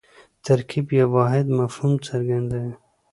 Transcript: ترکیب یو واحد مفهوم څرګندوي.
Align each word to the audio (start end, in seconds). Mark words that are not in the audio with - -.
ترکیب 0.45 0.85
یو 0.99 1.07
واحد 1.15 1.45
مفهوم 1.59 1.93
څرګندوي. 2.07 2.73